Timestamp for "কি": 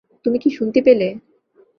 0.39-0.49